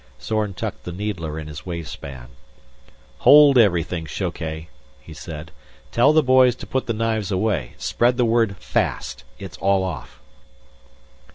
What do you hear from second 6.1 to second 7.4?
the boys to put the knives